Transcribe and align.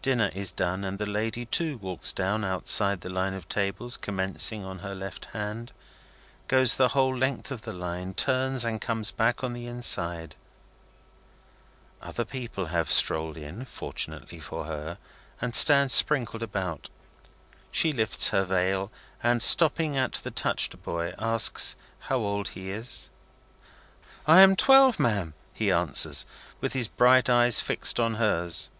Dinner 0.00 0.30
is 0.32 0.52
done, 0.52 0.84
and 0.84 0.96
the 0.96 1.06
lady, 1.10 1.44
too, 1.44 1.76
walks 1.78 2.12
down 2.12 2.44
outside 2.44 3.00
the 3.00 3.08
line 3.08 3.34
of 3.34 3.48
tables 3.48 3.96
commencing 3.96 4.64
on 4.64 4.78
her 4.78 4.94
left 4.94 5.24
hand, 5.34 5.72
goes 6.46 6.76
the 6.76 6.90
whole 6.90 7.16
length 7.16 7.50
of 7.50 7.62
the 7.62 7.72
line, 7.72 8.14
turns, 8.14 8.64
and 8.64 8.80
comes 8.80 9.10
back 9.10 9.42
on 9.42 9.52
the 9.52 9.66
inside. 9.66 10.36
Other 12.00 12.24
people 12.24 12.66
have 12.66 12.92
strolled 12.92 13.36
in, 13.36 13.64
fortunately 13.64 14.38
for 14.38 14.66
her, 14.66 14.98
and 15.40 15.52
stand 15.52 15.90
sprinkled 15.90 16.44
about. 16.44 16.88
She 17.72 17.92
lifts 17.92 18.28
her 18.28 18.44
veil, 18.44 18.92
and, 19.20 19.42
stopping 19.42 19.96
at 19.96 20.12
the 20.12 20.30
touched 20.30 20.80
boy, 20.84 21.12
asks 21.18 21.74
how 21.98 22.18
old 22.18 22.50
he 22.50 22.70
is? 22.70 23.10
"I 24.28 24.42
am 24.42 24.54
twelve, 24.54 25.00
ma'am," 25.00 25.34
he 25.52 25.72
answers, 25.72 26.24
with 26.60 26.72
his 26.72 26.86
bright 26.86 27.28
eyes 27.28 27.60
fixed 27.60 27.98
on 27.98 28.14
hers. 28.14 28.70